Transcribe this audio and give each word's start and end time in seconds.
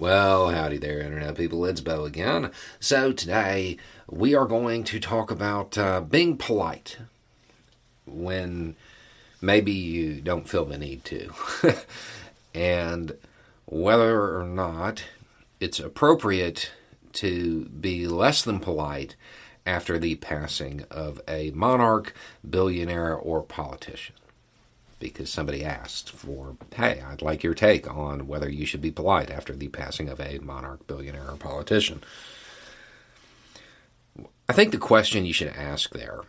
Well, 0.00 0.50
howdy 0.50 0.78
there, 0.78 1.00
Internet 1.00 1.36
people. 1.36 1.64
It's 1.64 1.80
Bo 1.80 2.04
again. 2.04 2.52
So, 2.78 3.10
today 3.10 3.78
we 4.08 4.32
are 4.32 4.46
going 4.46 4.84
to 4.84 5.00
talk 5.00 5.32
about 5.32 5.76
uh, 5.76 6.00
being 6.00 6.36
polite 6.36 6.98
when 8.06 8.76
maybe 9.40 9.72
you 9.72 10.20
don't 10.20 10.48
feel 10.48 10.66
the 10.66 10.78
need 10.78 11.04
to, 11.06 11.32
and 12.54 13.16
whether 13.66 14.38
or 14.38 14.44
not 14.44 15.02
it's 15.58 15.80
appropriate 15.80 16.70
to 17.14 17.64
be 17.64 18.06
less 18.06 18.42
than 18.42 18.60
polite 18.60 19.16
after 19.66 19.98
the 19.98 20.14
passing 20.14 20.84
of 20.92 21.20
a 21.26 21.50
monarch, 21.50 22.14
billionaire, 22.48 23.16
or 23.16 23.42
politician 23.42 24.14
because 24.98 25.30
somebody 25.30 25.64
asked 25.64 26.10
for, 26.10 26.56
hey, 26.74 27.02
I'd 27.06 27.22
like 27.22 27.42
your 27.42 27.54
take 27.54 27.88
on 27.88 28.26
whether 28.26 28.48
you 28.48 28.66
should 28.66 28.82
be 28.82 28.90
polite 28.90 29.30
after 29.30 29.54
the 29.54 29.68
passing 29.68 30.08
of 30.08 30.20
a 30.20 30.38
monarch, 30.38 30.86
billionaire, 30.86 31.30
or 31.30 31.36
politician. 31.36 32.02
I 34.48 34.52
think 34.52 34.72
the 34.72 34.78
question 34.78 35.26
you 35.26 35.32
should 35.32 35.48
ask 35.48 35.90
there 35.90 36.22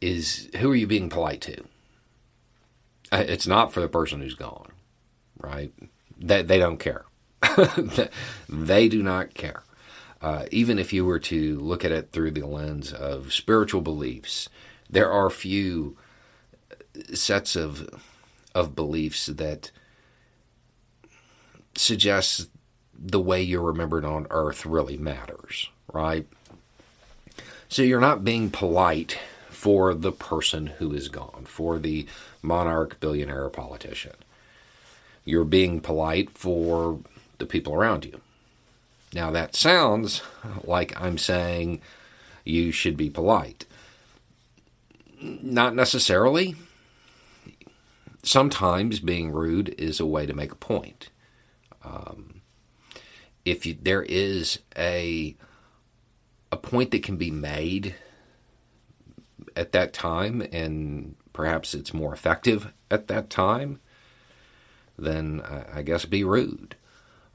is 0.00 0.48
who 0.58 0.70
are 0.70 0.76
you 0.76 0.86
being 0.86 1.08
polite 1.08 1.40
to? 1.42 1.64
Uh, 3.12 3.24
it's 3.26 3.46
not 3.46 3.72
for 3.72 3.80
the 3.80 3.88
person 3.88 4.20
who's 4.20 4.34
gone, 4.34 4.72
right? 5.38 5.72
They, 6.18 6.42
they 6.42 6.58
don't 6.58 6.78
care. 6.78 7.04
they 8.48 8.88
do 8.88 9.02
not 9.02 9.34
care. 9.34 9.62
Uh, 10.22 10.46
even 10.50 10.78
if 10.78 10.92
you 10.92 11.04
were 11.04 11.18
to 11.18 11.58
look 11.60 11.84
at 11.84 11.92
it 11.92 12.10
through 12.10 12.30
the 12.30 12.46
lens 12.46 12.92
of 12.92 13.32
spiritual 13.32 13.80
beliefs, 13.80 14.48
there 14.88 15.10
are 15.10 15.30
few 15.30 15.96
sets 17.14 17.56
of 17.56 17.88
of 18.54 18.74
beliefs 18.74 19.26
that 19.26 19.70
suggests 21.74 22.48
the 22.98 23.20
way 23.20 23.42
you're 23.42 23.62
remembered 23.62 24.04
on 24.04 24.26
earth 24.30 24.64
really 24.64 24.96
matters, 24.96 25.68
right? 25.92 26.26
So 27.68 27.82
you're 27.82 28.00
not 28.00 28.24
being 28.24 28.50
polite 28.50 29.18
for 29.50 29.92
the 29.92 30.12
person 30.12 30.68
who 30.68 30.94
is 30.94 31.08
gone, 31.08 31.44
for 31.46 31.78
the 31.78 32.06
monarch, 32.40 32.98
billionaire, 33.00 33.50
politician. 33.50 34.14
You're 35.24 35.44
being 35.44 35.80
polite 35.80 36.30
for 36.30 37.00
the 37.38 37.46
people 37.46 37.74
around 37.74 38.06
you. 38.06 38.20
Now 39.12 39.30
that 39.32 39.54
sounds 39.54 40.22
like 40.64 40.98
I'm 40.98 41.18
saying 41.18 41.82
you 42.44 42.72
should 42.72 42.96
be 42.96 43.10
polite. 43.10 43.66
Not 45.20 45.74
necessarily 45.74 46.54
sometimes 48.26 49.00
being 49.00 49.30
rude 49.30 49.74
is 49.78 50.00
a 50.00 50.06
way 50.06 50.26
to 50.26 50.34
make 50.34 50.52
a 50.52 50.56
point. 50.56 51.10
Um, 51.84 52.42
if 53.44 53.64
you, 53.64 53.76
there 53.80 54.02
is 54.02 54.58
a 54.76 55.36
a 56.52 56.56
point 56.56 56.90
that 56.90 57.02
can 57.02 57.16
be 57.16 57.30
made 57.30 57.94
at 59.54 59.72
that 59.72 59.92
time, 59.92 60.46
and 60.52 61.16
perhaps 61.32 61.74
it's 61.74 61.94
more 61.94 62.12
effective 62.12 62.72
at 62.90 63.08
that 63.08 63.30
time, 63.30 63.80
then 64.98 65.42
I, 65.44 65.78
I 65.78 65.82
guess 65.82 66.04
be 66.04 66.24
rude. 66.24 66.76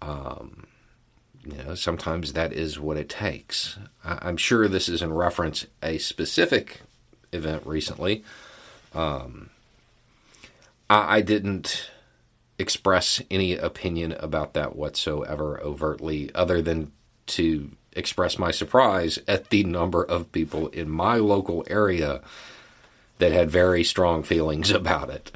Um, 0.00 0.66
you 1.44 1.56
know, 1.62 1.74
sometimes 1.74 2.32
that 2.32 2.52
is 2.52 2.78
what 2.78 2.96
it 2.96 3.08
takes. 3.08 3.78
I, 4.04 4.28
am 4.28 4.36
sure 4.36 4.68
this 4.68 4.88
is 4.88 5.02
in 5.02 5.12
reference 5.12 5.66
a 5.82 5.98
specific 5.98 6.82
event 7.32 7.66
recently. 7.66 8.24
Um, 8.94 9.50
I, 10.92 11.16
I 11.16 11.20
didn't 11.22 11.90
express 12.58 13.22
any 13.30 13.56
opinion 13.56 14.12
about 14.12 14.52
that 14.54 14.76
whatsoever 14.76 15.58
overtly, 15.60 16.32
other 16.34 16.60
than 16.60 16.92
to 17.28 17.72
express 17.94 18.38
my 18.38 18.50
surprise 18.50 19.18
at 19.26 19.50
the 19.50 19.64
number 19.64 20.04
of 20.04 20.32
people 20.32 20.68
in 20.68 20.88
my 20.88 21.16
local 21.16 21.64
area 21.68 22.20
that 23.18 23.32
had 23.32 23.50
very 23.50 23.82
strong 23.82 24.22
feelings 24.22 24.70
about 24.82 25.08
it. 25.10 25.32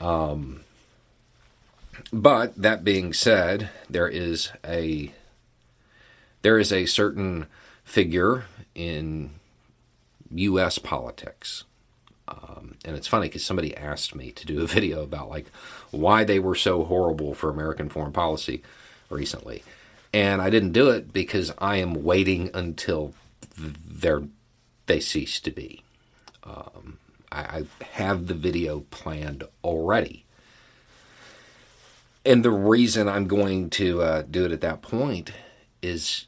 Um, 0.00 0.60
but 2.12 2.54
that 2.56 2.84
being 2.84 3.12
said, 3.12 3.70
there 3.88 4.08
is 4.08 4.50
a 4.64 5.12
there 6.42 6.58
is 6.58 6.72
a 6.72 6.86
certain 6.86 7.46
figure 7.82 8.44
in 8.74 9.30
U.S. 10.30 10.78
politics 10.78 11.64
um, 12.28 12.74
and 12.84 12.96
it's 12.96 13.06
funny 13.06 13.28
because 13.28 13.44
somebody 13.44 13.76
asked 13.76 14.14
me 14.14 14.30
to 14.32 14.46
do 14.46 14.62
a 14.62 14.66
video 14.76 15.02
about 15.02 15.28
like 15.28 15.46
why 15.90 16.24
they 16.24 16.38
were 16.38 16.54
so 16.54 16.84
horrible 16.84 17.34
for 17.34 17.50
American 17.50 17.88
foreign 17.88 18.12
policy 18.12 18.62
recently, 19.10 19.62
and 20.12 20.42
I 20.42 20.50
didn't 20.50 20.72
do 20.72 20.90
it 20.90 21.12
because 21.12 21.52
I 21.58 21.76
am 21.76 22.04
waiting 22.04 22.50
until 22.54 23.14
they're 23.56 24.22
they 24.86 25.00
cease 25.00 25.40
to 25.40 25.50
be. 25.50 25.82
Um, 26.44 26.98
I, 27.32 27.40
I 27.40 27.64
have 27.84 28.26
the 28.26 28.34
video 28.34 28.80
planned 28.90 29.44
already, 29.64 30.24
and 32.24 32.44
the 32.44 32.50
reason 32.50 33.08
I'm 33.08 33.26
going 33.26 33.70
to 33.70 34.02
uh, 34.02 34.22
do 34.22 34.44
it 34.44 34.52
at 34.52 34.60
that 34.62 34.82
point 34.82 35.32
is 35.82 36.26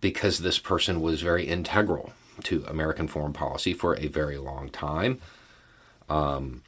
because 0.00 0.38
this 0.38 0.58
person 0.58 1.00
was 1.00 1.20
very 1.20 1.46
integral 1.46 2.12
to 2.42 2.64
American 2.66 3.08
foreign 3.08 3.32
policy 3.32 3.72
for 3.72 3.96
a 3.96 4.08
very 4.08 4.38
long 4.38 4.68
time. 4.68 5.20
Um, 6.08 6.62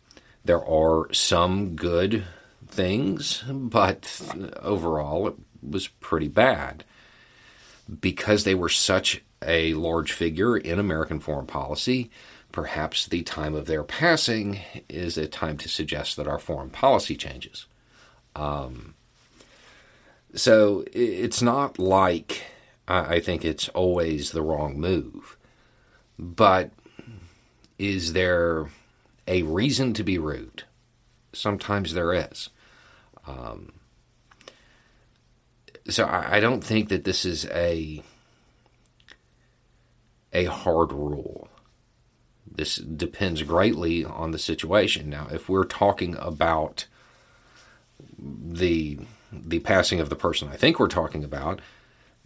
there 0.44 0.64
are 0.64 1.12
some 1.12 1.76
good 1.76 2.24
things, 2.68 3.42
but 3.48 4.20
overall 4.62 5.28
it 5.28 5.34
was 5.62 5.88
pretty 5.88 6.28
bad. 6.28 6.84
Because 8.00 8.44
they 8.44 8.54
were 8.54 8.68
such 8.68 9.22
a 9.42 9.74
large 9.74 10.12
figure 10.12 10.56
in 10.56 10.78
American 10.78 11.20
foreign 11.20 11.46
policy, 11.46 12.10
perhaps 12.50 13.06
the 13.06 13.22
time 13.22 13.54
of 13.54 13.66
their 13.66 13.84
passing 13.84 14.60
is 14.88 15.16
a 15.16 15.28
time 15.28 15.56
to 15.58 15.68
suggest 15.68 16.16
that 16.16 16.26
our 16.26 16.38
foreign 16.38 16.70
policy 16.70 17.16
changes. 17.16 17.66
Um, 18.34 18.94
so 20.34 20.84
it's 20.92 21.42
not 21.42 21.78
like 21.78 22.42
I 22.88 23.18
think 23.20 23.44
it's 23.44 23.68
always 23.70 24.30
the 24.30 24.42
wrong 24.42 24.78
move. 24.78 25.35
But 26.18 26.70
is 27.78 28.12
there 28.12 28.68
a 29.26 29.42
reason 29.42 29.92
to 29.94 30.02
be 30.02 30.18
rude? 30.18 30.64
Sometimes 31.32 31.92
there 31.92 32.12
is. 32.12 32.50
Um, 33.26 33.72
so 35.88 36.04
I, 36.04 36.36
I 36.36 36.40
don't 36.40 36.64
think 36.64 36.88
that 36.88 37.04
this 37.04 37.24
is 37.24 37.46
a 37.46 38.02
a 40.32 40.44
hard 40.44 40.92
rule. 40.92 41.48
This 42.50 42.76
depends 42.76 43.42
greatly 43.42 44.04
on 44.04 44.30
the 44.30 44.38
situation. 44.38 45.10
Now, 45.10 45.28
if 45.30 45.48
we're 45.48 45.64
talking 45.64 46.16
about 46.18 46.86
the 48.18 48.98
the 49.32 49.58
passing 49.60 50.00
of 50.00 50.08
the 50.08 50.16
person 50.16 50.48
I 50.48 50.56
think 50.56 50.78
we're 50.78 50.88
talking 50.88 51.24
about, 51.24 51.60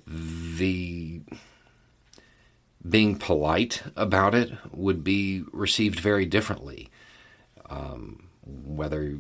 the 0.07 1.21
being 2.89 3.17
polite 3.17 3.83
about 3.97 4.35
it 4.35 4.53
would 4.73 5.05
be 5.05 5.45
received 5.53 6.01
very 6.01 6.27
differently. 6.27 6.89
Um, 7.69 8.29
whether 8.43 9.19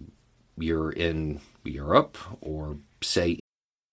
you're 0.57 0.91
in 0.91 1.41
Europe 1.65 2.19
or, 2.41 2.79
say, 3.03 3.39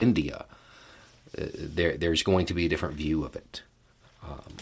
India, 0.00 0.44
uh, 1.36 1.44
there 1.54 1.96
there's 1.96 2.22
going 2.22 2.46
to 2.46 2.54
be 2.54 2.66
a 2.66 2.68
different 2.68 2.94
view 2.94 3.24
of 3.24 3.36
it, 3.36 3.62
um, 4.22 4.56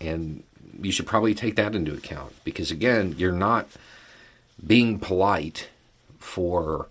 and 0.00 0.42
you 0.80 0.92
should 0.92 1.06
probably 1.06 1.34
take 1.34 1.56
that 1.56 1.74
into 1.74 1.92
account 1.94 2.32
because 2.44 2.70
again, 2.70 3.14
you're 3.18 3.32
not 3.32 3.68
being 4.64 4.98
polite 4.98 5.68
for 6.18 6.88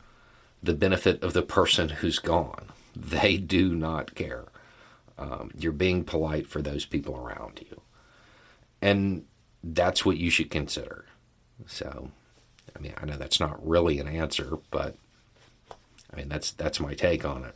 the 0.63 0.73
benefit 0.73 1.23
of 1.23 1.33
the 1.33 1.41
person 1.41 1.89
who's 1.89 2.19
gone. 2.19 2.65
They 2.99 3.37
do 3.37 3.75
not 3.75 4.15
care. 4.15 4.45
Um, 5.19 5.51
you're 5.55 5.71
being 5.71 6.03
polite 6.03 6.47
for 6.47 6.63
those 6.63 6.83
people 6.83 7.15
around 7.15 7.61
you, 7.61 7.81
and 8.81 9.25
that's 9.63 10.03
what 10.03 10.17
you 10.17 10.31
should 10.31 10.49
consider. 10.49 11.05
So, 11.67 12.09
I 12.75 12.79
mean, 12.79 12.93
I 12.97 13.05
know 13.05 13.17
that's 13.17 13.39
not 13.39 13.65
really 13.65 13.99
an 13.99 14.07
answer, 14.07 14.57
but 14.71 14.95
I 16.11 16.15
mean 16.15 16.29
that's 16.29 16.51
that's 16.51 16.79
my 16.79 16.93
take 16.93 17.25
on 17.25 17.43
it. 17.45 17.55